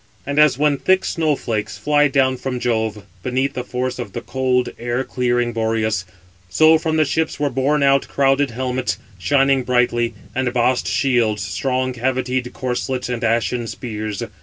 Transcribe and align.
And 0.25 0.39
as 0.39 0.57
when 0.57 0.77
thick 0.79 1.05
snow 1.05 1.35
flakes 1.35 1.77
fly 1.77 2.07
down 2.07 2.35
from 2.37 2.59
Jove, 2.59 3.03
beneath 3.21 3.53
the 3.53 3.63
force 3.63 3.99
of 3.99 4.13
the 4.13 4.21
cold, 4.21 4.69
air 4.79 5.03
clearing 5.03 5.53
Boreas; 5.53 6.05
so 6.49 6.79
from 6.79 6.97
the 6.97 7.05
ships 7.05 7.39
were 7.39 7.51
borne 7.51 7.83
out 7.83 8.07
crowded 8.07 8.49
helmets, 8.49 8.97
shining 9.19 9.61
brightly, 9.61 10.15
and 10.33 10.51
bossed 10.53 10.87
shields, 10.87 11.43
strong 11.43 11.93
cavitied 11.93 12.51
corslets, 12.51 13.09
and 13.09 13.23
ashen 13.23 13.67
spears. 13.67 14.23